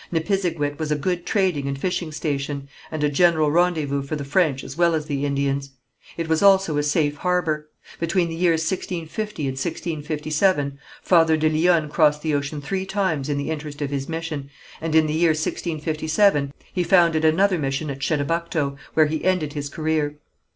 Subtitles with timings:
[0.11, 4.63] Nipisiguit was a good trading and fishing station, and a general rendezvous for the French
[4.63, 5.73] as well as the Indians;
[6.17, 7.69] it was also a safe harbour.
[7.99, 13.37] Between the years 1650 and 1657, Father de Lyonne crossed the ocean three times in
[13.37, 14.49] the interest of his mission,
[14.81, 19.69] and in the year 1657 he founded another mission at Chedabucto, where he ended his
[19.69, 20.17] career.